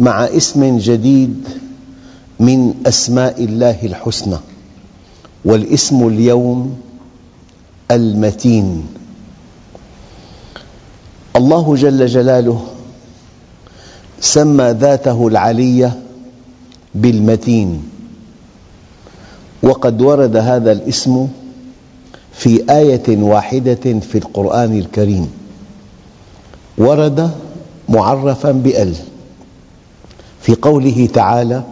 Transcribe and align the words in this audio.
مع 0.00 0.24
اسم 0.24 0.78
جديد 0.78 1.48
من 2.40 2.74
أسماء 2.86 3.44
الله 3.44 3.78
الحسنى 3.82 4.36
والاسم 5.44 6.08
اليوم 6.08 6.80
المتين. 7.90 8.86
الله 11.36 11.76
جل 11.76 12.06
جلاله 12.06 12.64
سمى 14.20 14.70
ذاته 14.70 15.28
العلية 15.28 16.00
بالمتين 16.94 17.82
وقد 19.62 20.02
ورد 20.02 20.36
هذا 20.36 20.72
الاسم 20.72 21.28
في 22.32 22.72
آية 22.72 23.22
واحدة 23.22 24.00
في 24.00 24.18
القرآن 24.18 24.78
الكريم 24.78 25.30
ورد 26.78 27.30
معرفا 27.88 28.52
بأل. 28.52 28.94
في 30.40 30.54
قوله 30.54 31.08
تعالى 31.14 31.62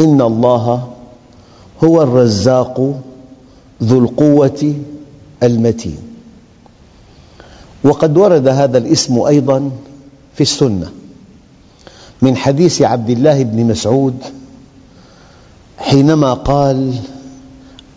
إن 0.00 0.20
الله 0.22 0.88
هو 1.84 2.02
الرزاق 2.02 3.00
ذو 3.82 3.98
القوة 3.98 4.74
المتين. 5.42 5.98
وقد 7.84 8.16
ورد 8.16 8.48
هذا 8.48 8.78
الاسم 8.78 9.20
أيضا 9.20 9.70
في 10.34 10.40
السنة 10.40 10.90
من 12.22 12.36
حديث 12.36 12.82
عبد 12.82 13.10
الله 13.10 13.42
بن 13.42 13.64
مسعود 13.64 14.14
حينما 15.78 16.34
قال 16.34 16.94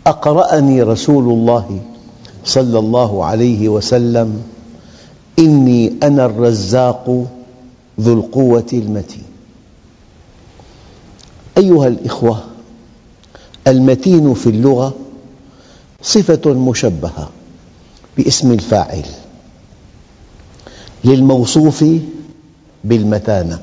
أقرأني 0.06 0.82
رسول 0.82 1.24
الله 1.24 1.80
صلى 2.44 2.78
الله 2.78 3.24
عليه 3.24 3.68
وسلم 3.68 4.42
إني 5.38 5.92
أنا 6.02 6.24
الرزاق 6.26 7.26
ذو 8.00 8.12
القوة 8.12 8.70
المتين. 8.72 9.29
أيها 11.60 11.86
الإخوة 11.88 12.44
المتين 13.66 14.34
في 14.34 14.46
اللغة 14.50 14.94
صفة 16.02 16.52
مشبهة 16.52 17.30
باسم 18.16 18.52
الفاعل 18.52 19.04
للموصوف 21.04 21.84
بالمتانة 22.84 23.58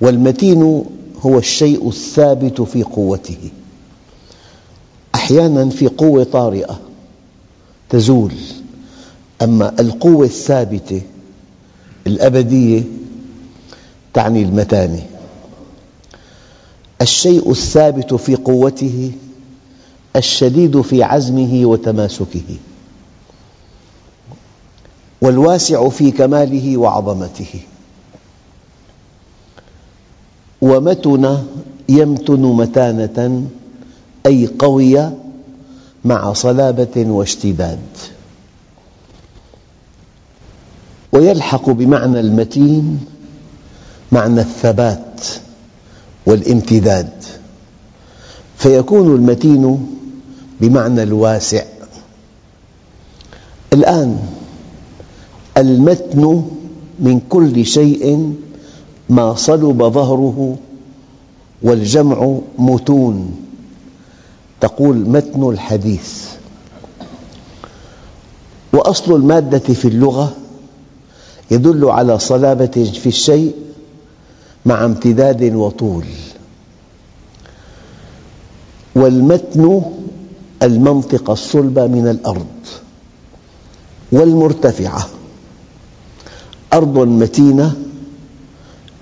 والمتين 0.00 0.84
هو 1.20 1.38
الشيء 1.38 1.88
الثابت 1.88 2.60
في 2.60 2.82
قوته. 2.82 3.50
أحيانا 5.14 5.68
في 5.70 5.86
قوة 5.88 6.24
طارئة 6.24 6.80
تزول 7.88 8.32
أما 9.42 9.80
القوة 9.80 10.26
الثابتة 10.26 11.02
الأبدية 12.06 12.82
تعني 14.14 14.42
المتانة. 14.42 15.02
الشيء 17.04 17.50
الثابت 17.50 18.14
في 18.14 18.34
قوته 18.34 19.12
الشديد 20.16 20.80
في 20.80 21.02
عزمه 21.02 21.66
وتماسكه 21.66 22.56
والواسع 25.20 25.88
في 25.88 26.10
كماله 26.10 26.76
وعظمته. 26.76 27.60
ومتن 30.62 31.44
يمتن 31.88 32.42
متانة 32.42 33.46
أي 34.26 34.48
قوي 34.58 35.10
مع 36.04 36.32
صلابة 36.32 36.96
واشتداد. 36.96 37.78
ويلحق 41.12 41.70
بمعنى 41.70 42.20
المتين 42.20 43.00
معنى 44.12 44.40
الثبات. 44.40 45.20
والامتداد. 46.26 47.08
فيكون 48.56 49.14
المتين 49.14 49.86
بمعنى 50.60 51.02
الواسع. 51.02 51.62
الآن 53.72 54.18
المتن 55.56 56.44
من 57.00 57.20
كل 57.28 57.66
شيء 57.66 58.34
ما 59.08 59.34
صلب 59.34 59.82
ظهره 59.82 60.56
والجمع 61.62 62.38
متون. 62.58 63.36
تقول 64.60 64.96
متن 64.96 65.48
الحديث. 65.48 66.24
وأصل 68.72 69.14
المادة 69.16 69.58
في 69.58 69.88
اللغة 69.88 70.36
يدل 71.50 71.84
على 71.84 72.18
صلابة 72.18 72.90
في 73.00 73.06
الشيء 73.06 73.54
مع 74.66 74.84
امتداد 74.84 75.54
وطول. 75.54 76.04
والمتن 78.94 79.82
المنطقة 80.62 81.32
الصلبة 81.32 81.86
من 81.86 82.08
الأرض 82.08 82.46
والمرتفعة. 84.12 85.08
أرض 86.72 86.98
متينة 86.98 87.76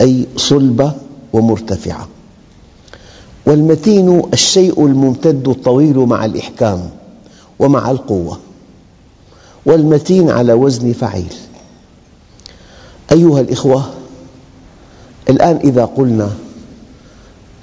أي 0.00 0.26
صلبة 0.36 0.92
ومرتفعة. 1.32 2.08
والمتين 3.46 4.22
الشيء 4.32 4.86
الممتد 4.86 5.48
الطويل 5.48 5.98
مع 5.98 6.24
الإحكام 6.24 6.90
ومع 7.58 7.90
القوة. 7.90 8.38
والمتين 9.66 10.30
على 10.30 10.52
وزن 10.52 10.92
فعيل. 10.92 11.34
أيها 13.12 13.40
الإخوة 13.40 14.01
الآن 15.32 15.56
إذا 15.56 15.84
قلنا 15.84 16.31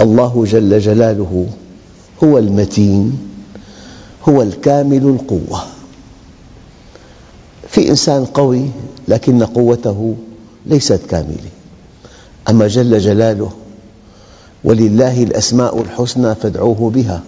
الله 0.02 0.46
جل 0.48 0.80
جلاله 0.80 1.48
هو 2.24 2.38
المتين 2.38 3.20
هو 4.30 4.42
الكامل 4.42 5.04
القوة. 5.04 5.62
في 7.68 7.90
إنسان 7.90 8.26
قوي 8.26 8.66
لكن 9.08 9.44
قوته 9.44 10.16
ليست 10.66 11.02
كاملة. 11.10 11.50
أما 12.50 12.68
جل 12.68 13.00
جلاله 13.00 13.52
ولله 14.64 15.24
الأسماء 15.24 15.82
الحسنى 15.82 16.36
فادعوه 16.36 16.90
بها 16.90 17.22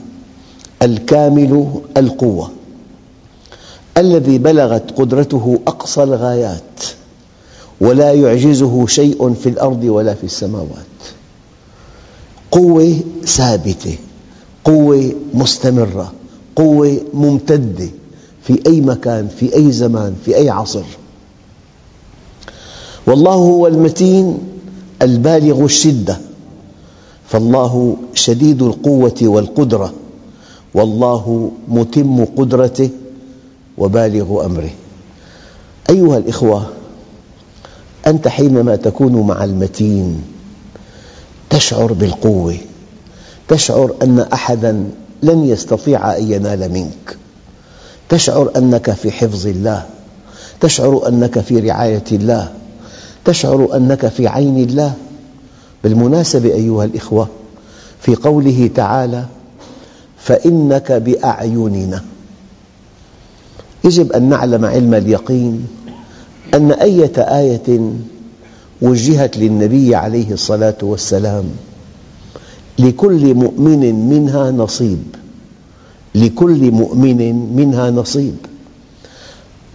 الكامل 0.81 1.81
القوة. 1.97 2.51
الذي 3.97 4.37
بلغت 4.37 4.91
قدرته 4.99 5.59
أقصى 5.67 6.03
الغايات. 6.03 7.00
ولا 7.81 8.11
يعجزه 8.13 8.87
شيء 8.87 9.33
في 9.33 9.49
الأرض 9.49 9.83
ولا 9.83 10.13
في 10.13 10.23
السماوات. 10.23 10.99
قوة 12.51 12.95
ثابتة 13.25 13.97
قوة 14.63 15.11
مستمرة 15.33 16.13
قوة 16.55 16.97
ممتدة 17.13 17.87
في 18.43 18.59
أي 18.67 18.81
مكان 18.81 19.27
في 19.27 19.55
أي 19.55 19.71
زمان 19.71 20.15
في 20.25 20.35
أي 20.35 20.49
عصر. 20.49 20.83
والله 23.07 23.33
هو 23.33 23.67
المتين 23.67 24.37
البالغ 25.01 25.65
الشدة. 25.65 26.17
فالله 27.27 27.97
شديد 28.13 28.61
القوة 28.61 29.17
والقدرة. 29.21 29.93
والله 30.73 31.51
متم 31.67 32.25
قدرته 32.25 32.89
وبالغ 33.77 34.45
أمره. 34.45 34.69
أيها 35.89 36.17
الإخوة 36.17 36.67
أنت 38.07 38.27
حينما 38.27 38.75
تكون 38.75 39.27
مع 39.27 39.43
المتين 39.43 40.21
تشعر 41.49 41.93
بالقوة 41.93 42.57
تشعر 43.47 43.95
أن 44.01 44.19
أحداً 44.19 44.89
لن 45.23 45.43
يستطيع 45.45 46.17
أن 46.17 46.31
ينال 46.31 46.71
منك 46.71 47.17
تشعر 48.09 48.51
أنك 48.57 48.91
في 48.91 49.11
حفظ 49.11 49.47
الله 49.47 49.85
تشعر 50.61 51.07
أنك 51.07 51.39
في 51.39 51.59
رعاية 51.59 52.03
الله 52.11 52.51
تشعر 53.25 53.75
أنك 53.75 54.07
في 54.07 54.27
عين 54.27 54.57
الله. 54.57 54.93
بالمناسبة 55.83 56.53
أيها 56.53 56.85
الإخوة 56.85 57.27
في 58.01 58.15
قوله 58.15 58.69
تعالى 58.75 59.25
فإنك 60.17 60.91
بأعيننا. 60.91 62.03
يجب 63.83 64.11
أن 64.11 64.29
نعلم 64.29 64.65
علم 64.65 64.93
اليقين 64.93 65.67
أن 66.53 66.71
أية 66.71 67.11
آية 67.17 67.79
وجهت 68.81 69.37
للنبي 69.37 69.95
عليه 69.95 70.31
الصلاة 70.33 70.77
والسلام 70.81 71.43
لكل 72.79 73.33
مؤمن 73.33 74.09
منها 74.09 74.51
نصيب 74.51 75.03
لكل 76.15 76.71
مؤمن 76.71 77.55
منها 77.55 77.89
نصيب 77.91 78.35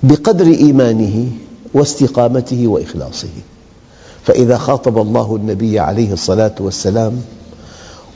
بقدر 0.03 0.47
إيمانه 0.47 1.29
واستقامته 1.75 2.67
وإخلاصه. 2.67 3.29
فإذا 4.25 4.57
خاطب 4.59 4.99
الله 4.99 5.37
النبي 5.37 5.79
عليه 5.81 6.13
الصلاة 6.13 6.55
والسلام 6.61 7.13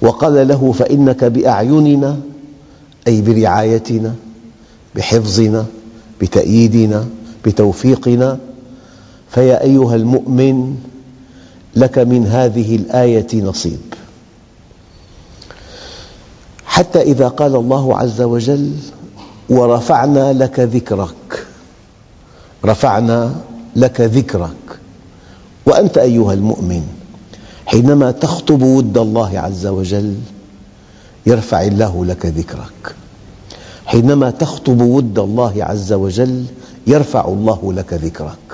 وقال 0.03 0.49
له 0.49 0.73
فإنك 0.73 1.25
بأعيننا 1.25 2.21
أي 3.09 3.21
برعايتنا 3.23 4.15
بحفظنا 4.97 5.67
بتأييدنا 6.21 7.07
بتوفيقنا 7.47 8.39
فيا 9.31 9.62
أيها 9.62 9.97
المؤمن 9.97 10.77
لك 11.77 11.99
من 11.99 12.27
هذه 12.27 12.77
الآية 12.77 13.43
نصيب. 13.43 13.94
حتى 16.67 17.03
إذا 17.03 17.29
قال 17.29 17.56
الله 17.56 17.99
عز 17.99 18.21
وجل 18.21 18.73
ورفعنا 19.49 20.32
لك 20.32 20.61
ذكرك. 20.61 21.47
رفعنا 22.65 23.35
لك 23.77 24.00
ذكرك. 24.00 24.81
وأنت 25.67 25.99
أيها 25.99 26.33
المؤمن 26.33 26.83
حينما 27.67 28.11
تخطب 28.11 28.62
ود 28.62 28.99
الله 28.99 29.38
عز 29.38 29.67
وجل 29.67 30.15
يرفع 31.26 31.62
الله 31.62 32.05
لك 32.05 32.26
ذكرك. 32.26 32.94
حينما 33.87 34.31
تخطب 34.31 34.81
ود 34.81 35.19
الله 35.19 35.65
عز 35.65 35.93
وجل 35.93 36.44
يرفع 36.87 37.29
الله 37.29 37.73
لك 37.73 37.93
ذكرك. 37.93 38.50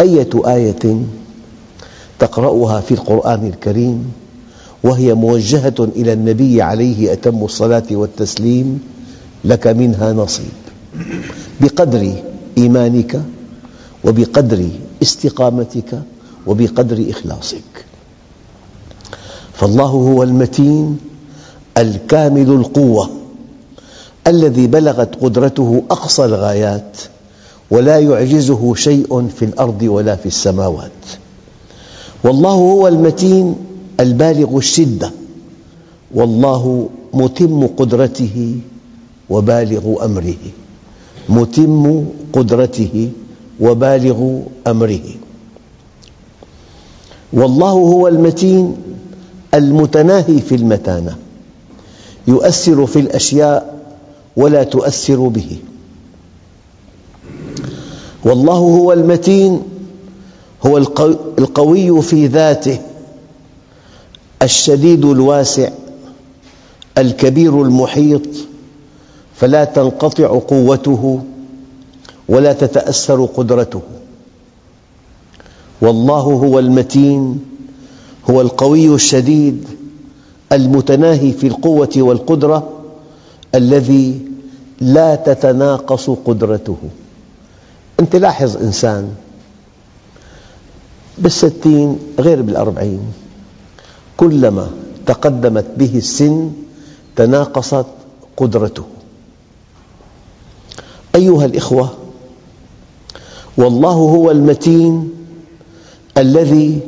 أية 0.00 0.28
آية 0.34 1.02
تقرأها 2.18 2.80
في 2.80 2.94
القرآن 2.94 3.46
الكريم 3.46 4.12
وهي 4.84 5.14
موجهة 5.14 5.74
إلى 5.80 6.12
النبي 6.12 6.62
عليه 6.62 7.12
أتم 7.12 7.44
الصلاة 7.44 7.84
والتسليم 7.90 8.80
لك 9.44 9.66
منها 9.66 10.12
نصيب. 10.12 10.52
بقدر 11.60 12.12
إيمانك 12.58 13.22
وبقدر 14.04 14.68
استقامتك 15.02 16.02
وبقدر 16.46 17.04
إخلاصك. 17.10 17.84
فالله 19.52 19.84
هو 19.86 20.22
المتين 20.22 20.98
الكامل 21.78 22.50
القوة 22.50 23.10
الذي 24.26 24.66
بلغت 24.66 25.14
قدرته 25.24 25.82
أقصى 25.90 26.24
الغايات. 26.24 26.96
ولا 27.70 27.98
يعجزه 27.98 28.74
شيء 28.74 29.28
في 29.28 29.44
الأرض 29.44 29.82
ولا 29.82 30.16
في 30.16 30.26
السماوات. 30.26 30.90
والله 32.24 32.50
هو 32.50 32.88
المتين 32.88 33.54
البالغ 34.00 34.56
الشدة. 34.56 35.10
والله 36.14 36.88
متم 37.14 37.66
قدرته 37.66 38.56
وبالغ 39.30 40.04
أمره. 40.04 40.42
متم 41.28 42.04
قدرته 42.32 43.10
وبالغ 43.60 44.38
أمره. 44.66 45.08
والله 47.32 47.70
هو 47.70 48.08
المتين 48.08 48.76
المتناهي 49.54 50.40
في 50.40 50.54
المتانة. 50.54 51.16
يؤثر 52.28 52.86
في 52.86 52.98
الأشياء 53.00 53.76
ولا 54.36 54.62
تؤثر 54.62 55.28
به. 55.28 55.56
والله 58.26 58.54
هو 58.54 58.92
المتين 58.92 59.62
هو 60.66 60.78
القوي 61.38 62.02
في 62.02 62.26
ذاته 62.26 62.78
الشديد 64.42 65.04
الواسع 65.04 65.70
الكبير 66.98 67.62
المحيط 67.62 68.22
فلا 69.34 69.64
تنقطع 69.64 70.38
قوته 70.38 71.20
ولا 72.28 72.52
تتأثر 72.52 73.24
قدرته. 73.24 73.80
والله 75.80 76.20
هو 76.20 76.58
المتين 76.58 77.40
هو 78.30 78.40
القوي 78.40 78.94
الشديد 78.94 79.68
المتناهي 80.52 81.32
في 81.32 81.46
القوة 81.46 81.92
والقدرة 81.96 82.70
الذي 83.54 84.20
لا 84.80 85.14
تتناقص 85.14 86.10
قدرته. 86.10 86.76
أنت 88.00 88.16
لاحظ 88.16 88.56
إنسان 88.56 89.14
بالستين 91.18 91.98
غير 92.18 92.42
بالأربعين 92.42 93.00
كلما 94.16 94.70
تقدمت 95.06 95.66
به 95.76 95.98
السن 95.98 96.52
تناقصت 97.16 97.86
قدرته. 98.36 98.84
أيها 101.14 101.44
الأخوة 101.44 101.90
والله 103.56 103.92
هو 103.92 104.30
المتين 104.30 105.12
الذي 106.18 106.80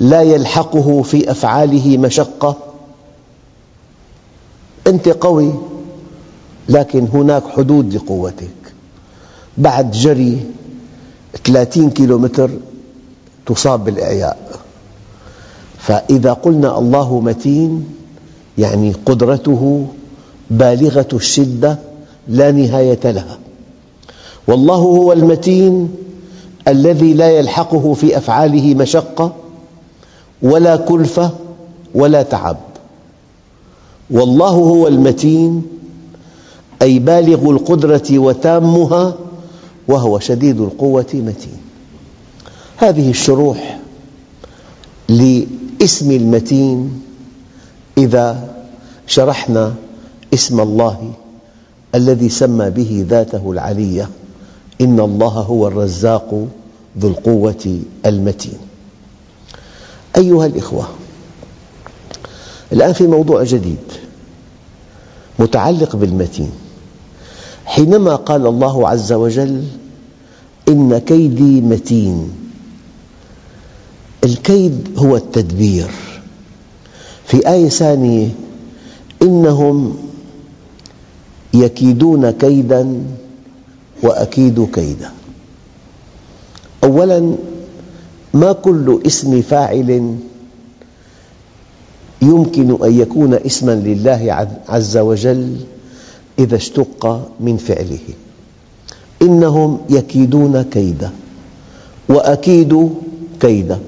لا 0.00 0.22
يلحقه 0.22 1.02
في 1.02 1.30
أفعاله 1.30 1.98
مشقة. 1.98 2.56
أنت 4.86 5.08
قوي 5.08 5.52
لكن 6.68 7.08
هناك 7.12 7.42
حدود 7.48 7.94
لقوتك 7.94 8.59
بعد 9.58 9.90
جري 9.90 10.40
30 11.44 11.90
كيلومتر 11.90 12.50
تصاب 13.46 13.84
بالإعياء. 13.84 14.60
فإذا 15.78 16.32
قلنا 16.32 16.78
الله 16.78 17.20
متين 17.20 17.88
يعني 18.58 18.92
قدرته 19.06 19.86
بالغة 20.50 21.08
الشدة 21.12 21.78
لا 22.28 22.50
نهاية 22.50 23.00
لها. 23.04 23.38
والله 24.48 24.74
هو 24.74 25.12
المتين 25.12 25.90
الذي 26.68 27.14
لا 27.14 27.30
يلحقه 27.30 27.94
في 27.94 28.16
أفعاله 28.16 28.74
مشقة 28.74 29.32
ولا 30.42 30.76
كلفة 30.76 31.30
ولا 31.94 32.22
تعب. 32.22 32.56
والله 34.10 34.48
هو 34.48 34.88
المتين 34.88 35.62
أي 36.82 36.98
بالغ 36.98 37.50
القدرة 37.50 38.18
وتامها 38.18 39.14
وهو 39.90 40.18
شديد 40.18 40.60
القوة 40.60 41.06
متين. 41.14 41.60
هذه 42.76 43.10
الشروح 43.10 43.78
لاسم 45.08 46.10
المتين 46.10 47.02
إذا 47.98 48.54
شرحنا 49.06 49.74
اسم 50.34 50.60
الله 50.60 51.12
الذي 51.94 52.28
سمى 52.28 52.70
به 52.70 53.06
ذاته 53.08 53.50
العلية. 53.50 54.08
إن 54.80 55.00
الله 55.00 55.26
هو 55.26 55.68
الرزاق 55.68 56.46
ذو 56.98 57.08
القوة 57.08 57.80
المتين. 58.06 58.58
أيها 60.16 60.46
الأخوة 60.46 60.88
الآن 62.72 62.92
في 62.92 63.06
موضوع 63.06 63.42
جديد 63.44 63.78
متعلق 65.38 65.96
بالمتين. 65.96 66.50
حينما 67.70 68.16
قال 68.16 68.46
الله 68.46 68.88
عز 68.88 69.12
وجل 69.12 69.64
إن 70.68 70.98
كيدي 70.98 71.60
متين. 71.60 72.30
الكيد 74.24 74.88
هو 74.96 75.16
التدبير. 75.16 75.90
في 77.26 77.48
آية 77.48 77.68
ثانية 77.68 78.28
إنهم 79.22 79.96
يكيدون 81.54 82.30
كيدا 82.30 83.02
وأكيد 84.02 84.68
كيدا. 84.74 85.10
أولاً 86.84 87.34
ما 88.34 88.52
كل 88.52 89.00
اسم 89.06 89.42
فاعل 89.42 90.16
يمكن 92.22 92.84
أن 92.84 93.00
يكون 93.00 93.34
اسماً 93.34 93.74
لله 93.74 94.48
عز 94.68 94.96
وجل 94.98 95.56
إذا 96.40 96.56
اشتق 96.56 97.28
من 97.40 97.56
فعله. 97.56 97.98
إنهم 99.22 99.78
يكيدون 99.90 100.62
كيدا 100.62 101.10
وأكيد 102.08 102.90
كيدا 103.40 103.78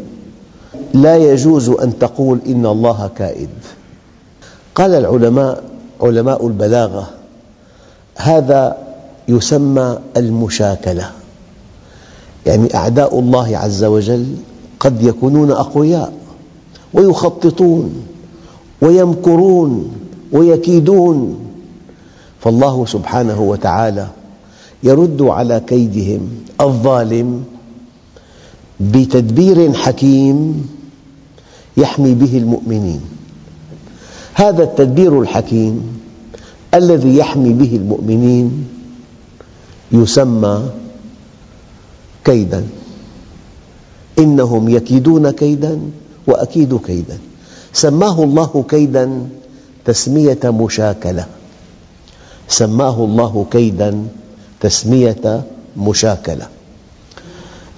لا 0.95 1.17
يجوز 1.17 1.69
أن 1.69 1.99
تقول 1.99 2.39
إن 2.47 2.67
الله 2.67 3.11
كائد. 3.17 3.49
قال 4.75 4.95
العلماء 4.95 5.65
علماء 6.01 6.47
البلاغة 6.47 7.11
هذا 8.17 8.77
يسمى 9.29 9.99
المشاكلة. 10.17 11.11
يعني 12.47 12.75
أعداء 12.75 13.19
الله 13.19 13.57
عز 13.57 13.85
وجل 13.85 14.27
قد 14.81 15.03
يكونون 15.03 15.51
أقوياء 15.51 16.13
ويخططون 16.95 17.93
ويمكرون 18.83 19.93
ويكيدون. 20.33 21.39
فالله 22.43 22.87
سبحانه 22.87 23.41
وتعالى 23.41 24.07
يرد 24.83 25.23
على 25.23 25.63
كيدهم 25.67 26.21
الظالم 26.61 27.45
بتدبير 28.81 29.73
حكيم 29.73 30.67
يحمي 31.77 32.15
به 32.15 32.39
المؤمنين. 32.39 33.01
هذا 34.35 34.63
التدبير 34.63 35.21
الحكيم 35.21 36.01
الذي 36.75 37.17
يحمي 37.17 37.53
به 37.53 37.77
المؤمنين 37.77 38.69
يسمى 39.93 40.71
كيدا. 42.25 42.65
إنهم 44.19 44.69
يكيدون 44.69 45.31
كيدا 45.31 45.81
وأكيد 46.27 46.77
كيدا. 46.87 47.19
سماه 47.73 48.25
الله 48.25 48.65
كيدا 48.69 49.29
تسمية 49.85 50.41
مشاكلة. 50.45 51.27
سماه 52.53 53.05
الله 53.05 53.47
كيدا 53.51 54.07
تسمية 54.61 55.43
مشاكلة. 55.77 56.47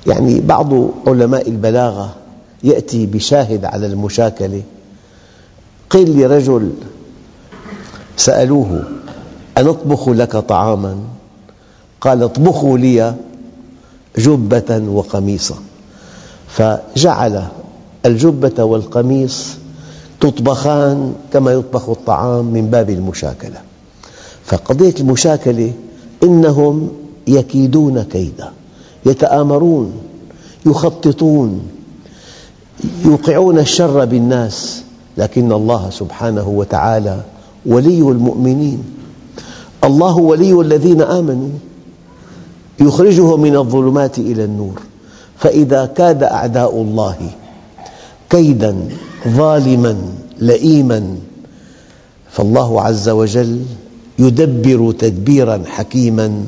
يعني 0.06 0.40
بعض 0.40 0.72
علماء 1.06 1.48
البلاغة 1.48 2.14
يأتي 2.64 3.06
بشاهد 3.06 3.64
على 3.64 3.86
المشاكلة 3.86 4.62
قيل 5.90 6.20
لرجل 6.20 6.72
سألوه 8.16 8.84
أنطبخ 9.58 10.08
لك 10.08 10.36
طعاما؟ 10.36 10.96
قال 12.00 12.22
اطبخوا 12.22 12.78
لي 12.78 13.14
جبة 14.18 14.82
وقميصا 14.88 15.54
فجعل 16.48 17.44
الجبة 18.06 18.64
والقميص 18.64 19.48
تطبخان 20.20 21.14
كما 21.32 21.52
يطبخ 21.52 21.88
الطعام 21.88 22.44
من 22.44 22.70
باب 22.70 22.90
المشاكلة. 22.90 23.73
فقضية 24.46 24.94
المشاكلة 25.00 25.72
إنهم 26.22 26.88
يكيدون 27.26 28.02
كيدا 28.02 28.52
يتآمرون 29.06 29.92
يخططون 30.66 31.62
يوقعون 33.04 33.58
الشر 33.58 34.04
بالناس 34.04 34.82
لكن 35.18 35.52
الله 35.52 35.90
سبحانه 35.90 36.48
وتعالى 36.48 37.20
ولي 37.66 38.00
المؤمنين. 38.00 38.84
الله 39.84 40.16
ولي 40.16 40.60
الذين 40.60 41.02
آمنوا 41.02 41.50
يخرجهم 42.80 43.40
من 43.40 43.56
الظلمات 43.56 44.18
إلى 44.18 44.44
النور. 44.44 44.80
فإذا 45.38 45.86
كاد 45.86 46.22
أعداء 46.22 46.80
الله 46.80 47.16
كيدا 48.30 48.76
ظالما 49.28 49.96
لئيما 50.40 51.16
فالله 52.30 52.82
عز 52.82 53.08
وجل 53.08 53.62
يدبر 54.18 54.92
تدبيرا 54.92 55.62
حكيما 55.66 56.44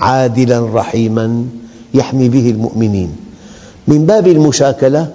عادلا 0.00 0.66
رحيما 0.74 1.46
يحمي 1.94 2.28
به 2.28 2.50
المؤمنين. 2.50 3.10
من 3.88 4.06
باب 4.06 4.26
المشاكلة 4.26 5.10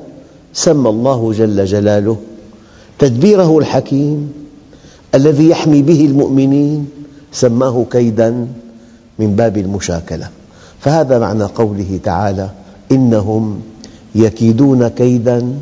سمى 0.54 0.90
الله 0.90 1.34
جل 1.34 1.66
جلاله 1.66 2.18
تدبيره 3.00 3.58
الحكيم 3.58 4.34
الذي 5.16 5.50
يحمي 5.50 5.82
به 5.82 6.06
المؤمنين 6.06 6.90
سماه 7.32 7.86
كيدا 7.92 8.48
من 9.20 9.36
باب 9.36 9.58
المشاكلة. 9.58 10.30
فهذا 10.80 11.20
معنى 11.20 11.44
قوله 11.44 12.00
تعالى 12.04 12.50
إنهم 12.92 13.62
يكيدون 14.16 14.88
كيدا 14.88 15.54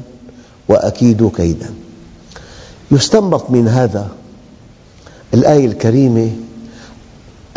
وأكيد 0.69 1.29
كيدا. 1.35 1.69
يستنبط 2.91 3.51
من 3.51 3.67
هذا 3.67 4.07
الآية 5.33 5.65
الكريمة 5.65 6.31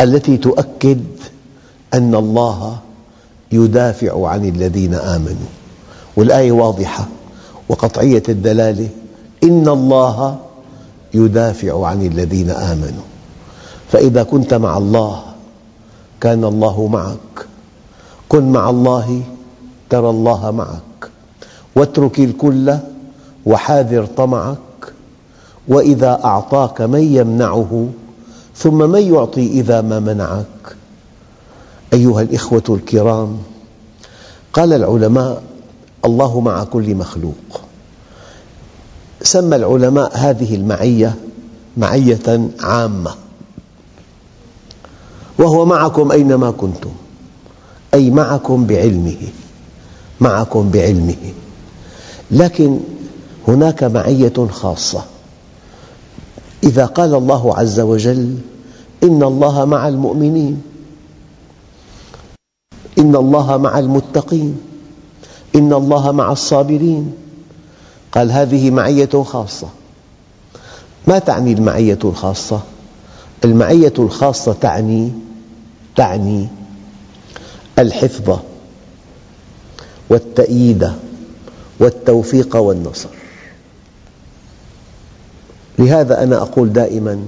التي 0.01 0.37
تؤكد 0.37 1.05
أن 1.95 2.15
الله 2.15 2.79
يدافع 3.53 4.29
عن 4.29 4.49
الذين 4.49 4.95
آمنوا. 4.95 5.51
والآية 6.17 6.53
واضحة 6.53 7.09
وقطعية 7.69 8.23
الدلالة. 8.29 8.89
إن 9.45 9.69
الله 9.69 10.39
يدافع 11.15 11.87
عن 11.87 12.07
الذين 12.07 12.51
آمنوا. 12.51 13.03
فإذا 13.93 14.23
كنت 14.23 14.55
مع 14.55 14.79
الله 14.79 15.23
كان 16.21 16.45
الله 16.45 16.87
معك. 16.87 17.47
كن 18.29 18.53
مع 18.53 18.71
الله 18.71 19.23
ترى 19.91 20.11
الله 20.11 20.51
معك. 20.51 21.11
واترك 21.77 22.19
الكل 22.19 22.75
وحاذر 23.47 24.07
طمعك. 24.17 24.68
وإذا 25.69 26.21
أعطاك 26.25 26.81
من 26.81 27.03
يمنعه 27.03 27.89
ثم 28.57 28.91
من 28.91 29.15
يعطي 29.15 29.47
إذا 29.47 29.81
ما 29.81 30.01
منعك. 30.01 30.77
أيها 31.93 32.23
الإخوة 32.23 32.63
الكرام 32.69 33.39
قال 34.53 34.73
العلماء 34.73 35.43
الله 36.05 36.41
مع 36.41 36.65
كل 36.65 36.95
مخلوق. 36.95 37.61
سمى 39.23 39.57
العلماء 39.57 40.17
هذه 40.17 40.55
المعية 40.55 41.15
معية 41.77 42.51
عامة. 42.61 43.15
وهو 45.39 45.65
معكم 45.65 46.13
أينما 46.13 46.51
كنتم 46.51 46.91
أي 47.95 48.11
معكم 48.11 48.67
بعلمه 48.67 49.17
معكم 50.21 50.71
بعلمه. 50.71 51.33
لكن 52.31 52.81
هناك 53.49 53.85
معية 53.85 54.47
خاصة. 54.51 55.05
إذا 56.65 56.87
قال 56.87 57.15
الله 57.15 57.59
عز 57.59 57.81
وجل 57.81 58.39
إن 59.03 59.23
الله 59.23 59.65
مع 59.65 59.89
المؤمنين 59.89 60.63
إن 62.99 63.17
الله 63.17 63.57
مع 63.57 63.79
المتقين 63.79 64.61
إن 65.55 65.73
الله 65.73 66.13
مع 66.13 66.33
الصابرين. 66.33 67.15
قال 68.13 68.33
هذه 68.33 68.71
معية 68.71 69.23
خاصة. 69.23 69.69
ما 71.07 71.19
تعني 71.19 71.53
المعية 71.53 71.99
الخاصة؟ 72.05 72.61
المعية 73.45 73.93
الخاصة 73.99 74.53
تعني 74.53 75.13
تعني 75.97 76.49
الحفظ 77.79 78.39
والتأييد 80.11 80.93
والتوفيق 81.81 82.57
والنصر. 82.57 83.18
لهذا 85.79 86.23
أنا 86.23 86.37
أقول 86.37 86.73
دائما 86.73 87.19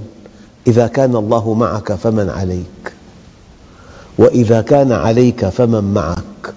إذا 0.67 0.87
كان 0.87 1.15
الله 1.15 1.53
معك 1.53 1.93
فمن 1.93 2.29
عليك 2.29 2.93
وإذا 4.17 4.61
كان 4.61 4.91
عليك 4.91 5.45
فمن 5.45 5.93
معك 5.93 6.53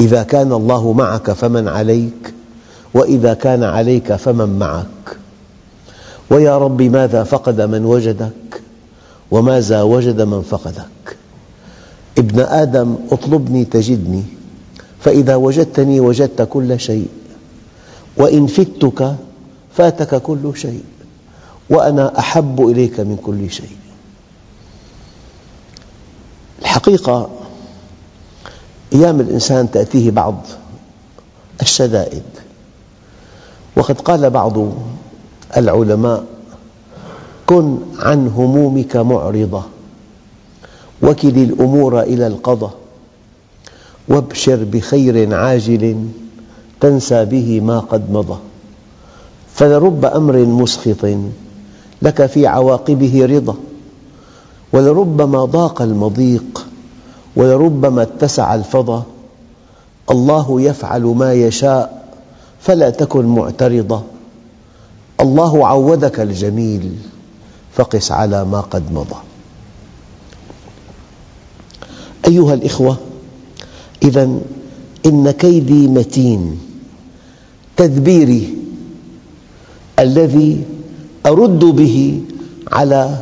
إذا 0.00 0.22
كان 0.22 0.52
الله 0.52 0.92
معك 0.92 1.30
فمن 1.32 1.68
عليك 1.68 2.34
وإذا 2.94 3.34
كان 3.34 3.64
عليك 3.64 4.12
فمن 4.12 4.58
معك. 4.58 5.16
ويا 6.30 6.58
رب 6.58 6.82
ماذا 6.82 7.24
فقد 7.24 7.60
من 7.60 7.84
وجدك 7.84 8.62
وماذا 9.30 9.82
وجد 9.82 10.22
من 10.22 10.42
فقدك؟ 10.42 11.16
ابن 12.18 12.40
آدم 12.40 12.94
اطلبني 13.12 13.64
تجدني 13.64 14.22
فإذا 15.00 15.36
وجدتني 15.36 16.00
وجدت 16.00 16.42
كل 16.42 16.80
شيء 16.80 17.08
وإن 18.16 18.46
فتك 18.46 19.14
فاتك 19.76 20.22
كل 20.22 20.52
شيء 20.54 20.84
وأنا 21.70 22.18
أحب 22.18 22.68
إليك 22.68 23.00
من 23.00 23.16
كل 23.26 23.50
شيء. 23.50 23.76
الحقيقة 26.62 27.30
أيام 28.92 29.20
الإنسان 29.20 29.70
تأتيه 29.70 30.10
بعض 30.10 30.46
الشدائد 31.62 32.22
وقد 33.76 34.00
قال 34.00 34.30
بعض 34.30 34.72
العلماء 35.56 36.24
كن 37.46 37.78
عن 37.98 38.28
همومك 38.28 38.96
معرضة 38.96 39.62
وكل 41.02 41.28
الأمور 41.38 42.00
إلى 42.00 42.26
القضاء 42.26 42.74
وابشر 44.08 44.64
بخير 44.64 45.34
عاجل 45.34 46.08
تنسى 46.80 47.24
به 47.24 47.60
ما 47.60 47.80
قد 47.80 48.10
مضى. 48.10 48.38
فلرب 49.60 50.04
أمر 50.04 50.36
مسخط 50.36 51.06
لك 52.02 52.26
في 52.26 52.46
عواقبه 52.46 53.26
رضا 53.26 53.54
ولربما 54.72 55.44
ضاق 55.44 55.82
المضيق 55.82 56.66
ولربما 57.36 58.02
اتسع 58.02 58.54
الفضا. 58.54 59.04
الله 60.10 60.60
يفعل 60.60 61.02
ما 61.02 61.32
يشاء 61.32 62.12
فلا 62.60 62.90
تكن 62.90 63.26
معترضة 63.26 64.02
الله 65.20 65.66
عودك 65.66 66.20
الجميل 66.20 66.92
فقس 67.72 68.12
على 68.12 68.44
ما 68.44 68.60
قد 68.60 68.92
مضى. 68.92 69.20
أيها 72.28 72.54
الإخوة 72.54 72.96
إذا 74.02 74.30
إن 75.06 75.30
كيدي 75.30 75.88
متين 75.88 76.60
تدبيري 77.76 78.59
الذي 80.00 80.64
أرد 81.26 81.64
به 81.64 82.20
على 82.72 83.16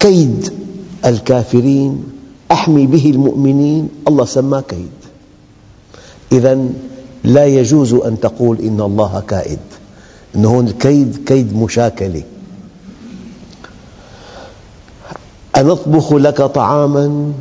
كيد 0.00 0.52
الكافرين 1.04 2.04
أحمي 2.52 2.86
به 2.86 3.10
المؤمنين. 3.10 3.88
الله 4.08 4.24
سماه 4.24 4.60
كيد. 4.60 4.98
إذا 6.32 6.68
لا 7.24 7.46
يجوز 7.46 7.94
أن 7.94 8.20
تقول 8.20 8.60
إن 8.60 8.80
الله 8.80 9.22
كائد. 9.28 9.58
إن 10.36 10.44
هون 10.44 10.66
الكيد 10.66 11.24
كيد 11.26 11.56
مشاكلة. 11.56 12.22
أنطبخ 15.56 16.12
لك 16.12 16.42
طعاما؟ 16.42 17.32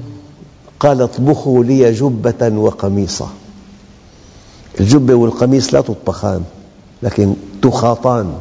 قال 0.80 1.02
اطبخوا 1.02 1.64
لي 1.64 1.92
جبة 1.92 2.58
وقميصا 2.58 3.30
الجبة 4.80 5.14
والقميص 5.14 5.74
لا 5.74 5.82
تطبخان 5.82 6.44
لكن 7.04 7.34
تخاطان 7.62 8.34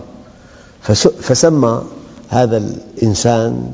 فسمى 1.20 1.82
هذا 2.28 2.56
الإنسان 2.56 3.72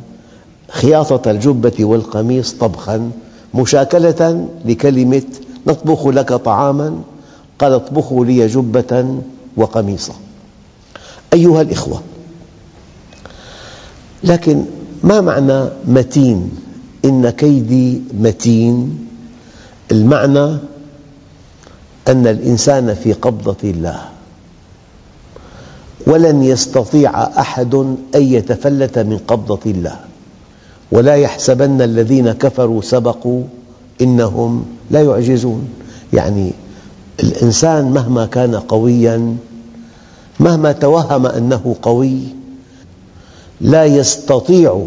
خياطة 0.70 1.30
الجبة 1.30 1.84
والقميص 1.84 2.52
طبخا 2.52 3.10
مشاكلة 3.54 4.48
لكلمة 4.64 5.22
نطبخ 5.66 6.06
لك 6.06 6.32
طعاما 6.32 7.00
قال 7.58 7.72
اطبخوا 7.72 8.24
لي 8.24 8.46
جبة 8.46 9.18
وقميصا. 9.56 10.14
أيها 11.32 11.62
الإخوة 11.62 12.02
لكن 14.24 14.64
ما 15.02 15.20
معنى 15.20 15.64
متين؟ 15.84 16.50
إن 17.04 17.30
كيدي 17.30 18.02
متين. 18.20 19.06
المعنى 19.92 20.56
أن 22.08 22.26
الإنسان 22.26 22.94
في 22.94 23.12
قبضة 23.12 23.56
الله. 23.64 24.15
ولن 26.06 26.42
يستطيع 26.42 27.22
أحد 27.40 27.74
أن 28.14 28.22
يتفلت 28.22 28.98
من 28.98 29.18
قبضة 29.18 29.60
الله. 29.66 29.96
ولا 30.92 31.14
يحسبن 31.14 31.82
الذين 31.82 32.32
كفروا 32.32 32.82
سبقوا 32.82 33.42
إنهم 34.00 34.64
لا 34.90 35.02
يعجزون. 35.02 35.68
يعني 36.12 36.52
الإنسان 37.20 37.90
مهما 37.90 38.26
كان 38.26 38.54
قوياً 38.54 39.36
مهما 40.40 40.72
توهم 40.72 41.26
أنه 41.26 41.76
قوي 41.82 42.18
لا 43.60 43.84
يستطيع 43.84 44.86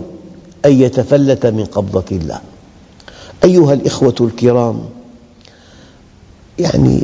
أن 0.66 0.72
يتفلت 0.72 1.46
من 1.46 1.66
قبضة 1.66 2.06
الله. 2.12 2.40
أيها 3.44 3.74
الإخوة 3.74 4.16
الكرام 4.22 4.80
يعني 6.60 7.04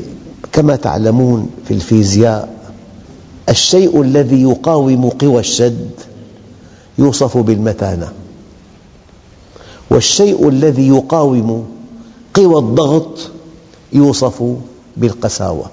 كما 0.51 0.75
تعلمون 0.75 1.49
في 1.67 1.73
الفيزياء 1.73 2.54
الشيء 3.49 4.01
الذي 4.01 4.41
يقاوم 4.41 5.09
قوى 5.09 5.39
الشد 5.39 5.89
يوصف 6.97 7.37
بالمتانة. 7.37 8.13
والشيء 9.89 10.49
الذي 10.49 10.87
يقاوم 10.87 11.67
قوى 12.33 12.59
الضغط 12.59 13.17
يوصف 13.93 14.43
بالقساوة. 14.97 15.65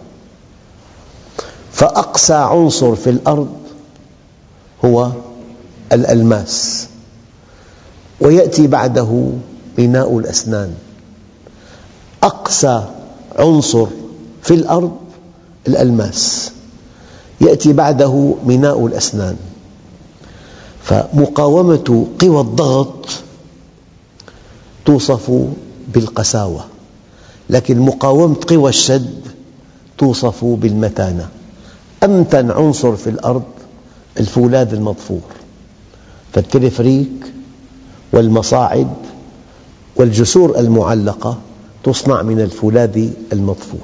فأقسى 1.72 2.34
عنصر 2.34 2.94
في 2.94 3.10
الأرض 3.10 3.56
هو 4.84 5.10
الألماس. 5.92 6.86
ويأتي 8.20 8.66
بعده 8.66 9.28
بناء 9.76 10.18
الأسنان. 10.18 10.74
أقسى 12.22 12.84
عنصر 13.38 13.86
في 14.42 14.54
الأرض 14.54 14.96
الألماس. 15.68 16.52
يأتي 17.42 17.72
بعده 17.72 18.34
ميناء 18.46 18.86
الأسنان. 18.86 19.36
فمقاومة 20.82 22.06
قوى 22.20 22.40
الضغط 22.40 23.06
توصف 24.84 25.30
بالقساوة 25.94 26.64
لكن 27.50 27.78
مقاومة 27.78 28.36
قوى 28.48 28.68
الشد 28.68 29.20
توصف 29.98 30.44
بالمتانة. 30.44 31.28
أمتن 32.04 32.50
عنصر 32.50 32.96
في 32.96 33.10
الأرض 33.10 33.42
الفولاذ 34.20 34.72
المضفور 34.74 35.20
فالتلفريك 36.32 37.32
والمصاعد 38.12 38.88
والجسور 39.96 40.58
المعلقة 40.58 41.38
تصنع 41.84 42.22
من 42.22 42.40
الفولاذ 42.40 43.08
المضفور 43.32 43.80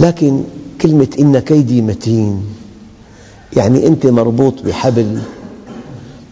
لكن 0.00 0.44
كلمة 0.80 1.08
إن 1.18 1.38
كيدي 1.38 1.82
متين. 1.82 2.42
يعني 3.56 3.86
أنت 3.86 4.06
مربوط 4.06 4.62
بحبل 4.62 5.18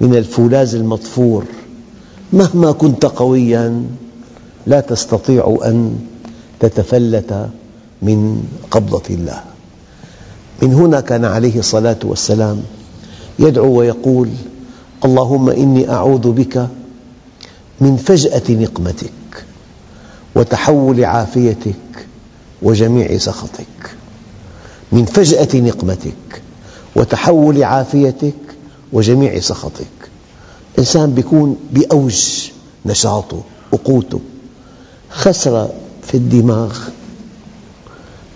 من 0.01 0.15
الفولاذ 0.15 0.75
المضفور 0.75 1.45
مهما 2.33 2.73
كنت 2.73 3.05
قوياً 3.07 3.85
لا 4.67 4.81
تستطيع 4.81 5.59
أن 5.65 5.99
تتفلت 6.61 7.49
من 8.03 8.49
قبضة 8.71 9.03
الله. 9.11 9.41
من 10.63 10.75
هنا 10.75 11.01
كان 11.01 11.25
عليه 11.25 11.59
الصلاة 11.59 11.99
والسلام 12.05 12.63
يدعو 13.39 13.79
ويقول 13.79 14.29
اللهم 15.05 15.51
إني 15.51 15.91
أعوذ 15.91 16.33
بك 16.33 16.69
من 17.81 17.97
فجأة 17.97 18.43
نقمتك 18.51 19.45
وتحول 20.35 21.05
عافيتك 21.05 22.07
وجميع 22.63 23.19
سخطك. 23.19 23.97
من 24.95 25.05
فجأة 25.05 25.61
نقمتك 25.61 26.43
وتحول 26.97 27.65
عافيتك 27.65 28.35
وجميع 28.93 29.41
سخطك. 29.41 30.11
إنسان 30.79 31.15
يكون 31.19 31.57
بأوج 31.73 32.51
نشاطه 32.87 33.43
وقوته. 33.73 34.21
خسر 35.11 35.69
في 36.03 36.15
الدماغ 36.15 36.79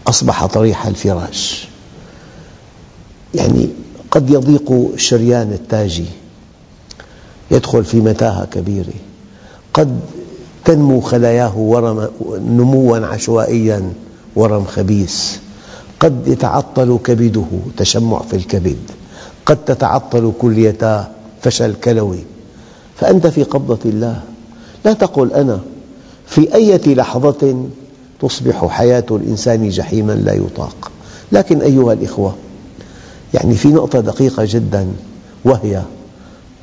أصبح 0.07 0.47
طريح 0.47 0.87
الفراش. 0.87 1.69
يعني 3.35 3.69
قد 4.11 4.31
يضيق 4.31 4.91
شريان 4.97 5.53
التاجي. 5.53 6.07
يدخل 7.51 7.85
في 7.85 7.97
متاهة 7.97 8.45
كبيرة. 8.45 8.95
قد 9.75 10.01
تنمو 10.65 11.01
خلاياه 11.01 11.59
ورم 11.59 12.09
نمواً 12.31 13.07
عشوائياً 13.07 13.93
ورم 14.37 14.65
خبيث. 14.65 15.37
قد 16.01 16.29
يتعطل 16.29 16.99
كبده 17.05 17.47
تشمع 17.77 18.23
في 18.23 18.37
الكبد. 18.37 18.79
قد 19.47 19.65
تتعطل 19.65 20.33
كليتاه 20.39 21.09
فشل 21.43 21.75
كلوي. 21.75 22.19
فأنت 22.97 23.27
في 23.27 23.43
قبضة 23.43 23.79
الله. 23.85 24.21
لا 24.85 24.93
تقل 24.93 25.33
أنا 25.33 25.61
في 26.27 26.55
أي 26.55 26.95
لحظة 26.95 27.65
تصبح 28.21 28.67
حياة 28.67 29.05
الإنسان 29.11 29.69
جحيما 29.69 30.13
لا 30.13 30.35
يطاق. 30.35 30.91
لكن 31.33 31.61
أيها 31.61 31.93
الإخوة 31.93 32.35
يعني 33.35 33.55
في 33.55 33.69
نقطة 33.69 34.01
دقيقة 34.01 34.45
جدا 34.47 34.89
وهي 35.45 35.83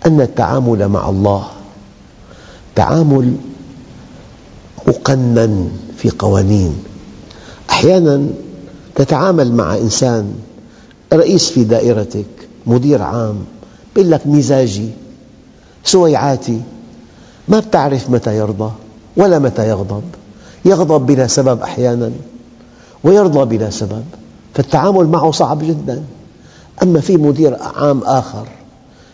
أن 0.05 0.21
التعامل 0.21 0.87
مع 0.87 1.09
الله 1.09 1.47
تعامل 2.75 3.35
مقنن 4.87 5.71
في 5.97 6.09
قوانين. 6.09 6.75
أحيانا 7.69 8.27
تتعامل 8.95 9.53
مع 9.53 9.75
إنسان 9.77 10.33
رئيس 11.13 11.49
في 11.49 11.63
دائرتك 11.63 12.25
مدير 12.65 13.01
عام 13.01 13.45
يقول 13.95 14.11
لك 14.11 14.27
مزاجي 14.27 14.89
سويعاتي 15.83 16.61
ما 17.47 17.59
بتعرف 17.59 18.09
متى 18.09 18.37
يرضى 18.37 18.71
ولا 19.17 19.39
متى 19.39 19.69
يغضب. 19.69 20.03
يغضب 20.65 21.05
بلا 21.05 21.27
سبب 21.27 21.61
أحيانا 21.61 22.11
ويرضى 23.03 23.57
بلا 23.57 23.69
سبب 23.69 24.03
فالتعامل 24.53 25.07
معه 25.07 25.31
صعب 25.31 25.63
جدا. 25.63 26.03
أما 26.83 27.01
في 27.01 27.17
مدير 27.17 27.55
عام 27.61 28.01
آخر 28.03 28.47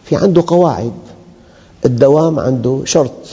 في 0.05 0.15
عنده 0.15 0.43
قواعد 0.47 0.93
الدوام 1.85 2.39
عنده 2.39 2.81
شرط 2.85 3.27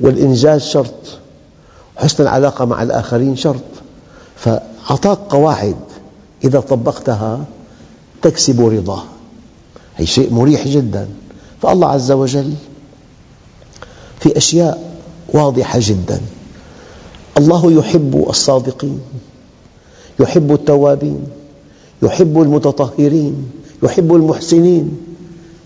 والإنجاز 0.00 0.62
شرط 0.62 1.18
حسن 1.96 2.22
العلاقة 2.22 2.64
مع 2.64 2.82
الآخرين 2.82 3.36
شرط. 3.36 3.62
فأعطاك 4.88 5.18
قواعد 5.18 5.76
إذا 6.44 6.60
طبقتها 6.60 7.44
تكسب 8.22 8.60
رضاه 8.60 9.02
هذا 9.94 10.06
شيء 10.06 10.32
مريح 10.32 10.68
جدا. 10.68 11.08
فالله 11.62 11.88
عز 11.88 12.12
وجل 12.12 12.54
في 14.20 14.36
أشياء 14.36 14.98
واضحة 15.28 15.78
جدا. 15.82 16.20
الله 17.38 17.72
يحب 17.72 18.26
الصادقين 18.28 19.00
يحب 20.20 20.52
التوابين 20.52 21.24
يحب 22.02 22.42
المتطهرين 22.42 23.50
يحب 23.82 24.14
المحسنين. 24.14 24.98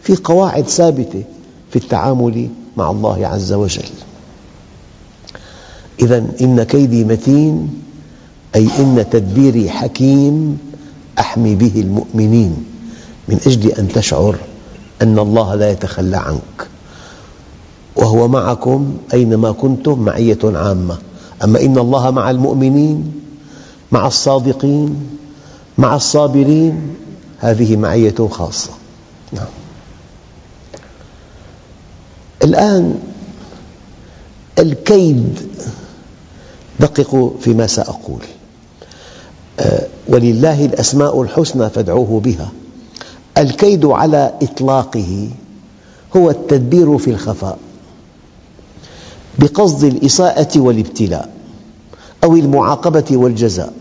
في 0.03 0.17
قواعد 0.17 0.69
ثابتة 0.69 1.25
في 1.71 1.77
التعامل 1.77 2.49
مع 2.77 2.91
الله 2.91 3.27
عز 3.27 3.53
وجل. 3.53 3.91
إذا 6.01 6.27
إن 6.41 6.63
كيدي 6.63 7.05
متين 7.05 7.83
أي 8.55 8.69
إن 8.79 9.07
تدبيري 9.11 9.71
حكيم 9.71 10.59
أحمي 11.19 11.55
به 11.55 11.73
المؤمنين. 11.77 12.65
من 13.29 13.41
أجل 13.47 13.69
أن 13.69 13.89
تشعر 13.89 14.37
أن 15.03 15.19
الله 15.19 15.55
لا 15.55 15.71
يتخلى 15.71 16.17
عنك. 16.17 16.69
وهو 17.97 18.29
معكم 18.29 18.97
أينما 19.13 19.53
كنتم 19.53 19.99
معية 20.05 20.39
عامة. 20.45 20.99
أما 21.45 21.61
إن 21.61 21.79
الله 21.79 22.11
مع 22.11 22.31
المؤمنين 22.31 23.13
مع 23.93 24.07
الصادقين 24.07 25.19
مع 25.79 25.97
الصابرين 25.97 26.95
هذه 27.39 27.77
معية 27.77 28.29
خاصة. 28.31 28.71
نعم. 29.33 29.47
الآن 32.45 32.99
الكيد 34.59 35.39
دققوا 36.81 37.31
فيما 37.41 37.67
سأقول. 37.67 38.21
ولله 40.09 40.65
الأسماء 40.65 41.23
الحسنى 41.23 41.71
فادعوه 41.71 42.21
بها. 42.21 42.53
الكيد 43.39 43.85
على 43.85 44.33
إطلاقه 44.43 45.29
هو 46.17 46.31
التدبير 46.31 46.99
في 46.99 47.11
الخفاء 47.11 47.59
بقصد 49.39 49.85
الإساءة 49.85 50.61
والابتلاء 50.61 51.31
أو 52.25 52.37
المعاقبة 52.37 53.05
والجزاء. 53.11 53.73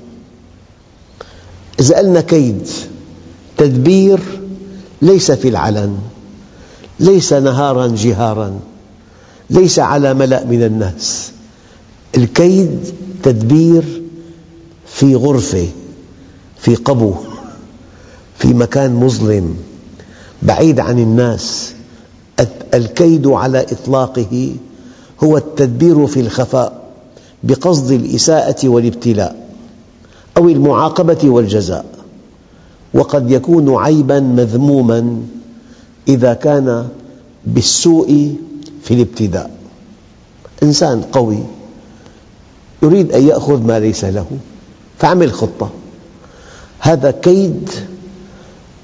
إذا 1.80 1.98
قلنا 1.98 2.22
كيد 2.22 2.68
تدبير 3.58 4.20
ليس 5.02 5.32
في 5.32 5.48
العلن 5.48 5.98
ليس 7.00 7.34
نهارا 7.34 7.88
جهارا 7.88 8.60
ليس 9.50 9.80
على 9.80 10.14
ملأ 10.14 10.46
من 10.46 10.64
الناس. 10.64 11.32
الكيد 12.18 12.80
تدبير 13.24 14.01
في 14.94 15.16
غرفة 15.16 15.68
في 16.58 16.76
قبو 16.76 17.14
في 18.38 18.54
مكان 18.54 18.96
مظلم 18.96 19.56
بعيد 20.42 20.80
عن 20.80 21.00
الناس. 21.00 21.74
الكيد 22.74 23.28
على 23.28 23.62
إطلاقه 23.62 24.56
هو 25.24 25.38
التدبير 25.38 26.08
في 26.08 26.20
الخفاء 26.20 26.82
بقصد 27.44 27.92
الإساءة 27.92 28.68
والابتلاء 28.68 29.50
أو 30.38 30.50
المعاقبة 30.50 31.20
والجزاء. 31.24 31.86
وقد 32.94 33.32
يكون 33.32 33.76
عيباً 33.76 34.20
مذموماً 34.20 35.22
إذا 36.08 36.34
كان 36.34 36.88
بالسوء 37.46 38.36
في 38.84 38.94
الابتداء. 38.94 39.52
إنسان 40.64 41.02
قوي 41.02 41.44
يريد 42.84 43.12
أن 43.12 43.28
يأخذ 43.28 43.62
ما 43.62 43.80
ليس 43.80 44.06
له. 44.06 44.26
فعمل 45.02 45.34
خطة. 45.34 45.70
هذا 46.80 47.12
كيد 47.12 47.70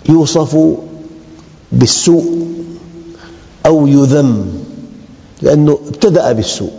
يوصف 0.10 0.58
بالسوء 1.72 2.48
أو 3.66 3.88
يذم 3.88 4.46
لأنه 5.42 5.80
ابتدأ 5.88 6.32
بالسوء. 6.32 6.72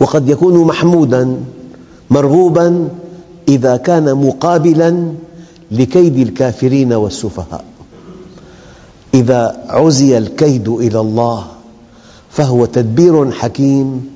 وقد 0.00 0.28
يكون 0.28 0.64
محموداً 0.64 1.44
مرغوباً 2.10 2.88
إذا 3.48 3.76
كان 3.76 4.14
مقابلاً 4.14 5.12
لكيد 5.70 6.16
الكافرين 6.18 6.92
والسفهاء. 6.92 7.64
إذا 9.14 9.64
عزي 9.68 10.18
الكيد 10.18 10.68
إلى 10.68 11.00
الله 11.00 11.46
فهو 12.30 12.64
تدبير 12.64 13.30
حكيم 13.30 14.10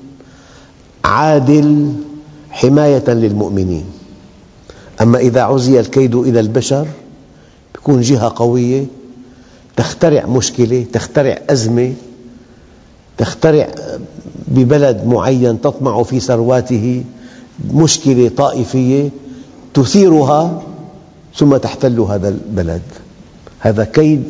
عادل 1.05 1.93
حماية 2.53 3.09
للمؤمنين. 3.09 3.85
أما 5.01 5.17
إذا 5.19 5.41
عزي 5.41 5.79
الكيد 5.79 6.15
إلى 6.15 6.39
البشر 6.39 6.87
يكون 7.75 8.01
جهة 8.01 8.33
قوية 8.35 8.85
تخترع 9.75 10.25
مشكلة 10.25 10.85
تخترع 10.93 11.39
أزمة 11.49 11.93
تخترع 13.17 13.67
ببلد 14.47 15.05
معين 15.05 15.61
تطمع 15.61 16.03
في 16.03 16.19
ثرواته 16.19 17.03
مشكلة 17.73 18.31
طائفية 18.37 19.09
تثيرها 19.73 20.63
ثم 21.35 21.57
تحتل 21.57 21.99
هذا 21.99 22.29
البلد. 22.29 22.81
هذا 23.59 23.83
كيد 23.83 24.23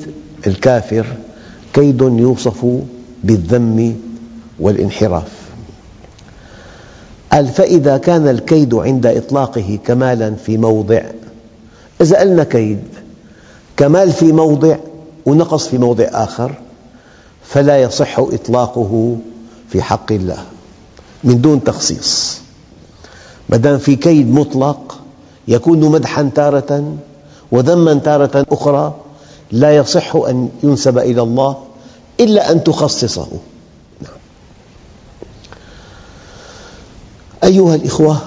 الكافر 0.48 1.06
كيد 1.74 2.02
يوصف 2.02 2.66
بالذم 3.24 3.96
والانحراف. 4.60 5.43
قال 7.34 7.48
فإذا 7.48 7.98
كان 7.98 8.28
الكيد 8.28 8.76
عند 8.76 9.06
إطلاقه 9.06 9.80
كمالا 9.86 10.36
في 10.46 10.58
موضع. 10.58 11.02
إذا 12.02 12.20
قلنا 12.20 12.44
كيد 12.44 12.84
كمال 13.78 14.12
في 14.12 14.32
موضع 14.32 14.78
ونقص 15.26 15.68
في 15.68 15.78
موضع 15.78 16.06
آخر 16.12 16.56
فلا 17.44 17.82
يصح 17.82 18.20
إطلاقه 18.20 19.18
في 19.70 19.82
حق 19.82 20.12
الله 20.12 20.38
من 21.24 21.42
دون 21.42 21.64
تخصيص. 21.64 22.38
ما 23.50 23.58
دام 23.58 23.78
في 23.78 23.96
كيد 23.96 24.34
مطلق 24.34 25.00
يكون 25.48 25.80
مدحا 25.80 26.32
تارة 26.36 26.96
وذما 27.52 27.94
تارة 27.94 28.46
أخرى 28.52 28.96
لا 29.52 29.76
يصح 29.76 30.16
أن 30.16 30.50
ينسب 30.64 30.98
إلى 30.98 31.22
الله 31.22 31.58
إلا 32.20 32.52
أن 32.52 32.64
تخصصه. 32.64 33.28
أيها 37.44 37.76
الإخوة 37.76 38.18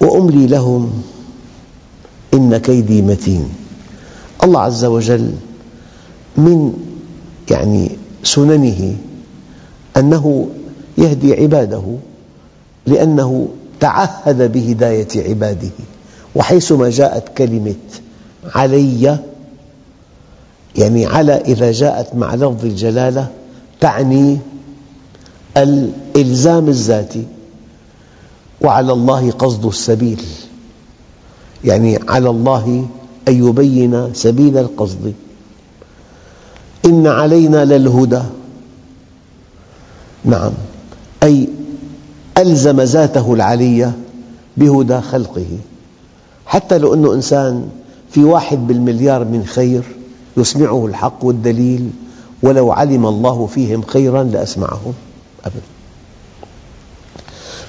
وأملي 0.00 0.46
لهم 0.46 1.02
إن 2.34 2.56
كيدي 2.56 3.02
متين. 3.02 3.48
الله 4.44 4.60
عز 4.60 4.84
وجل 4.84 5.32
من 6.36 6.72
يعني 7.50 7.90
سننه 8.24 8.96
أنه 9.96 10.48
يهدي 10.98 11.34
عباده 11.34 11.82
لأنه 12.86 13.48
تعهد 13.80 14.52
بهداية 14.52 15.28
عباده. 15.28 15.70
وحيثما 16.34 16.90
جاءت 16.90 17.28
كلمة 17.38 17.74
علي 18.54 19.18
يعني 20.76 21.06
على 21.06 21.32
إذا 21.32 21.72
جاءت 21.72 22.14
مع 22.14 22.34
لفظ 22.34 22.64
الجلالة 22.64 23.28
تعني 23.80 24.38
الإلزام 25.56 26.68
الذاتي 26.68 27.24
وعلى 28.60 28.92
الله 28.92 29.30
قصد 29.30 29.66
السبيل. 29.66 30.22
يعني 31.64 31.98
على 32.08 32.30
الله 32.30 32.86
أن 33.28 33.48
يبين 33.48 34.14
سبيل 34.14 34.58
القصد. 34.58 35.14
إن 36.84 37.06
علينا 37.06 37.64
للهدى. 37.64 38.22
نعم. 40.24 40.52
أي 41.22 41.48
ألزم 42.38 42.80
ذاته 42.80 43.34
العلية 43.34 43.92
بهدى 44.56 45.00
خلقه. 45.00 45.46
حتى 46.46 46.78
لو 46.78 46.94
أنه 46.94 47.14
إنسان 47.14 47.68
في 48.10 48.24
واحد 48.24 48.66
بالمليار 48.66 49.24
من 49.24 49.44
خير 49.44 49.82
يسمعه 50.36 50.86
الحق 50.86 51.24
والدليل 51.24 51.90
ولو 52.42 52.72
علم 52.72 53.06
الله 53.06 53.46
فيهم 53.46 53.82
خيرا 53.82 54.24
لأسمعهم. 54.24 54.92
أبدا. 55.46 55.66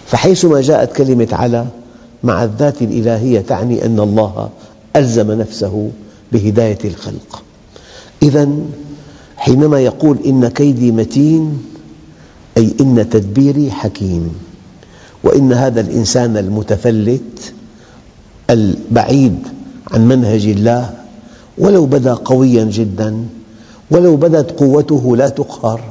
فحيثما 0.07 0.61
جاءت 0.61 0.95
كلمة 0.95 1.27
على 1.31 1.65
مع 2.23 2.43
الذات 2.43 2.81
الإلهية 2.81 3.41
تعني 3.41 3.85
أن 3.85 3.99
الله 3.99 4.49
ألزم 4.95 5.31
نفسه 5.31 5.91
بهداية 6.31 6.79
الخلق. 6.85 7.43
إذا 8.23 8.49
حينما 9.37 9.79
يقول 9.79 10.17
إن 10.25 10.47
كيدي 10.47 10.91
متين 10.91 11.63
أي 12.57 12.73
إن 12.81 13.09
تدبيري 13.09 13.71
حكيم 13.71 14.33
وإن 15.23 15.53
هذا 15.53 15.81
الإنسان 15.81 16.37
المتفلت 16.37 17.53
البعيد 18.49 19.39
عن 19.91 20.07
منهج 20.07 20.45
الله 20.45 20.93
ولو 21.57 21.85
بدا 21.85 22.13
قويا 22.13 22.63
جدا 22.63 23.25
ولو 23.91 24.15
بدت 24.15 24.59
قوته 24.59 25.15
لا 25.17 25.29
تقهر 25.29 25.81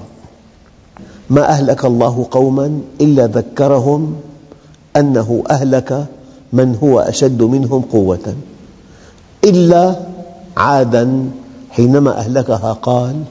ما 1.30 1.48
أهلك 1.48 1.84
الله 1.84 2.26
قوما 2.30 2.80
إلا 3.00 3.26
ذكرهم 3.26 4.16
أنه 4.96 5.44
أهلك 5.50 6.06
من 6.52 6.76
هو 6.82 7.00
أشد 7.00 7.42
منهم 7.42 7.82
قوة. 7.82 8.34
إلا 9.44 9.96
عادا 10.56 11.30
حينما 11.70 12.18
أهلكها 12.18 12.72
قال 12.72 13.22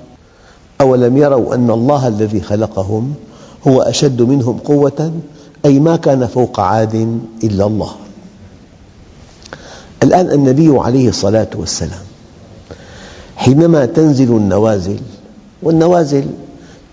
أولم 0.81 1.17
يروا 1.17 1.55
أن 1.55 1.71
الله 1.71 2.08
الذي 2.08 2.41
خلقهم 2.41 3.13
هو 3.67 3.81
أشد 3.81 4.21
منهم 4.21 4.58
قوة؟ 4.58 5.12
أي 5.65 5.79
ما 5.79 5.95
كان 5.95 6.27
فوق 6.27 6.60
عاد 6.60 7.19
إلا 7.43 7.65
الله. 7.65 7.91
الآن 10.03 10.31
النبي 10.31 10.77
عليه 10.77 11.10
الصلاة 11.10 11.47
والسلام 11.55 12.05
حينما 13.36 13.86
تنزل 13.86 14.38
النوازل 14.38 14.99
والنوازل 15.63 16.25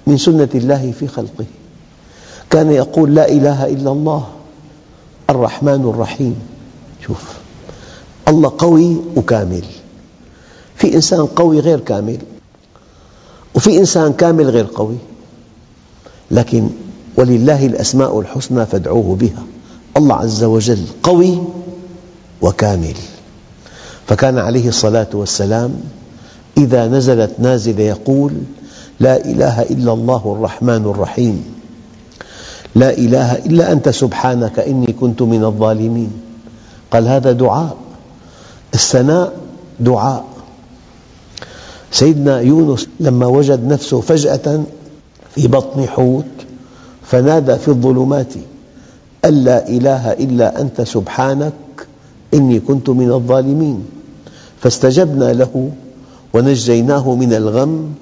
من 0.07 0.17
سنة 0.17 0.49
الله 0.55 0.93
في 1.01 1.09
خلقه. 1.09 1.45
كان 2.51 2.71
يقول 2.71 3.15
لا 3.15 3.29
إله 3.29 3.67
إلا 3.67 3.93
الله 3.93 4.29
الرحمن 5.31 5.91
الرحيم. 5.95 6.37
شوف 7.07 7.23
الله 8.29 8.53
قوي 8.59 8.97
وكامل. 9.17 9.65
في 10.77 10.95
إنسان 10.95 11.27
قوي 11.27 11.61
غير 11.61 11.81
كامل 11.81 12.19
وفي 13.55 13.79
إنسان 13.79 14.13
كامل 14.13 14.51
غير 14.51 14.67
قوي. 14.75 14.97
لكن 16.31 16.69
ولله 17.17 17.67
الأسماء 17.67 18.21
الحسنى 18.21 18.67
فادعوه 18.67 19.17
بها. 19.17 19.43
الله 19.97 20.15
عز 20.15 20.45
وجل 20.45 20.85
قوي 21.03 21.39
وكامل. 22.43 22.95
فكان 24.07 24.39
عليه 24.39 24.69
الصلاة 24.69 25.07
والسلام 25.15 25.81
إذا 26.59 26.89
نزلت 26.89 27.33
نازلة 27.39 27.83
يقول 27.83 28.33
لا 29.03 29.19
إله 29.19 29.63
إلا 29.63 29.93
الله 29.93 30.23
الرحمن 30.39 30.83
الرحيم. 30.95 31.37
لا 32.79 32.91
إله 32.95 33.51
إلا 33.51 33.73
أنت 33.73 33.89
سبحانك 33.89 34.63
إني 34.63 34.95
كنت 34.95 35.23
من 35.23 35.45
الظالمين. 35.45 36.11
قال 36.87 37.09
هذا 37.09 37.33
دعاء. 37.33 37.77
الثناء 38.75 39.33
دعاء. 39.81 40.25
سيدنا 41.91 42.41
يونس 42.41 42.89
لما 43.01 43.27
وجد 43.27 43.67
نفسه 43.67 44.01
فجأة 44.01 44.63
في 45.35 45.49
بطن 45.49 45.89
حوت 45.89 46.35
فنادى 47.03 47.59
في 47.59 47.69
الظلمات 47.69 48.35
أن 49.25 49.35
لا 49.45 49.69
إله 49.69 50.13
إلا 50.13 50.61
أنت 50.61 50.81
سبحانك 50.81 51.87
إني 52.35 52.61
كنت 52.61 52.91
من 52.91 53.11
الظالمين. 53.13 53.79
فاستجبنا 54.61 55.33
له 55.33 55.71
ونجيناه 56.35 57.15
من 57.15 57.33
الغم 57.33 57.95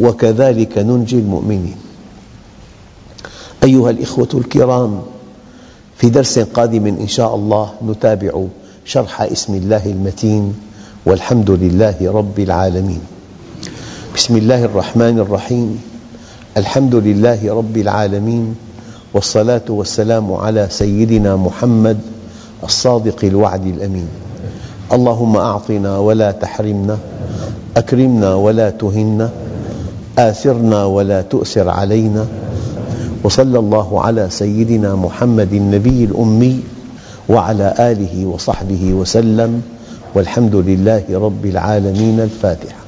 وكذلك 0.00 0.78
ننجي 0.78 1.18
المؤمنين. 1.18 1.76
أيها 3.64 3.90
الإخوة 3.90 4.28
الكرام 4.34 5.02
في 5.96 6.10
درس 6.10 6.38
قادم 6.38 6.86
إن 6.86 7.08
شاء 7.08 7.34
الله 7.34 7.70
نتابع 7.86 8.44
شرح 8.84 9.22
اسم 9.22 9.54
الله 9.54 9.86
المتين 9.86 10.54
والحمد 11.06 11.50
لله 11.50 11.96
رب 12.02 12.38
العالمين. 12.38 13.00
بسم 14.16 14.36
الله 14.36 14.64
الرحمن 14.64 15.18
الرحيم. 15.18 15.80
الحمد 16.56 16.94
لله 16.94 17.54
رب 17.54 17.76
العالمين 17.76 18.54
والصلاة 19.14 19.68
والسلام 19.68 20.32
على 20.32 20.68
سيدنا 20.70 21.36
محمد 21.36 21.98
الصادق 22.64 23.24
الوعد 23.24 23.66
الأمين. 23.66 24.08
اللهم 24.92 25.36
أعطنا 25.36 25.98
ولا 25.98 26.30
تحرمنا 26.30 26.98
أكرمنا 27.76 28.34
ولا 28.34 28.70
تهنا 28.70 29.30
آثرنا 30.18 30.84
ولا 30.84 31.22
تؤثر 31.22 31.68
علينا. 31.68 32.26
وصلى 33.24 33.58
الله 33.58 34.00
على 34.00 34.26
سيدنا 34.30 34.94
محمد 34.94 35.52
النبي 35.52 36.04
الأمي 36.04 36.60
وعلى 37.28 37.74
آله 37.78 38.26
وصحبه 38.26 38.82
وسلم 38.92 39.62
والحمد 40.14 40.54
لله 40.56 41.04
رب 41.10 41.46
العالمين 41.46 42.20
الفاتحة 42.20 42.81